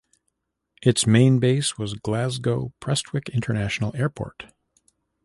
Its 0.81 1.05
main 1.05 1.37
base 1.37 1.77
was 1.77 1.93
Glasgow 1.93 2.73
Prestwick 2.79 3.29
International 3.29 3.95
Airport. 3.95 4.47